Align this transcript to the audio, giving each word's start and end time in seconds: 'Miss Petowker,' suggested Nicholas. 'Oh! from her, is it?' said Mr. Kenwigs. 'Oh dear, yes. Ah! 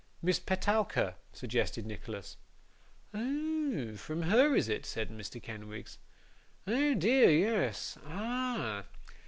'Miss 0.23 0.39
Petowker,' 0.39 1.13
suggested 1.31 1.85
Nicholas. 1.85 2.37
'Oh! 3.13 3.93
from 3.97 4.23
her, 4.23 4.55
is 4.55 4.67
it?' 4.67 4.83
said 4.87 5.11
Mr. 5.11 5.39
Kenwigs. 5.39 5.99
'Oh 6.65 6.95
dear, 6.95 7.29
yes. 7.29 7.99
Ah! 8.07 8.85